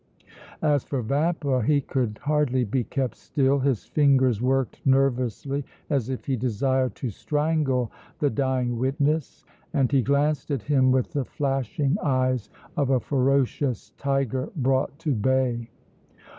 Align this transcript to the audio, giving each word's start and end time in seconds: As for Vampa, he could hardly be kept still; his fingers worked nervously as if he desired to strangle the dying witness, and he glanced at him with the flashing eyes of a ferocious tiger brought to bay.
As 0.63 0.83
for 0.83 1.03
Vampa, 1.03 1.61
he 1.61 1.79
could 1.79 2.17
hardly 2.23 2.63
be 2.63 2.83
kept 2.85 3.15
still; 3.15 3.59
his 3.59 3.85
fingers 3.85 4.41
worked 4.41 4.83
nervously 4.83 5.63
as 5.91 6.09
if 6.09 6.25
he 6.25 6.35
desired 6.35 6.95
to 6.95 7.11
strangle 7.11 7.91
the 8.17 8.31
dying 8.31 8.79
witness, 8.79 9.45
and 9.71 9.91
he 9.91 10.01
glanced 10.01 10.49
at 10.49 10.63
him 10.63 10.89
with 10.91 11.13
the 11.13 11.23
flashing 11.23 11.97
eyes 12.01 12.49
of 12.75 12.89
a 12.89 12.99
ferocious 12.99 13.91
tiger 13.99 14.49
brought 14.59 14.97
to 14.97 15.13
bay. 15.13 15.69